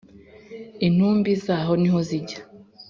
intumbi 0.87 1.31
zaho 1.45 1.73
ni 1.81 1.89
ho 1.93 1.99
zijya 2.07 2.39